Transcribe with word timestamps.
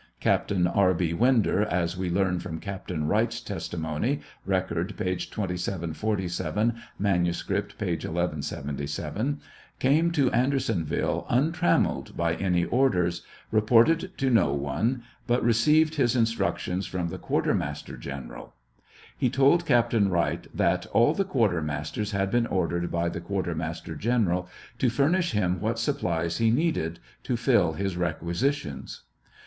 Captain 0.19 0.65
R. 0.65 0.95
B. 0.95 1.13
Winder, 1.13 1.61
as 1.61 1.95
we 1.95 2.09
learn 2.09 2.39
from 2.39 2.59
Captain 2.59 3.05
Wright's 3.05 3.39
testimony, 3.39 4.19
(Record, 4.47 4.95
p. 4.97 5.15
2747; 5.15 6.73
manuscript, 6.97 7.77
p. 7.77 7.85
1177,) 7.95 9.39
came 9.77 10.09
to 10.09 10.31
Andersonville 10.31 11.27
untrammelled 11.29 12.17
by 12.17 12.33
any 12.33 12.65
orders, 12.65 13.21
reported 13.51 14.17
to 14.17 14.31
no 14.31 14.51
one, 14.51 15.03
but 15.27 15.43
received 15.43 15.93
his 15.93 16.15
instructions 16.15 16.87
from, 16.87 17.09
the 17.09 17.19
quartermaster 17.19 17.95
general. 17.95 18.55
He 19.15 19.29
told 19.29 19.67
Captain 19.67 20.09
Wright 20.09 20.47
that 20.57 20.87
"all 20.87 21.13
the 21.13 21.23
quartermasters 21.25 22.09
had 22.09 22.31
been 22.31 22.47
ordered 22.47 22.89
by 22.89 23.09
the 23.09 23.21
quartermaster 23.21 23.95
generalto 23.95 24.47
furnish 24.91 25.33
him 25.33 25.59
what 25.59 25.77
supplies 25.77 26.37
he 26.39 26.49
needed 26.49 26.99
to 27.21 27.37
fill 27.37 27.73
his 27.73 27.95
requisitions." 27.97 29.03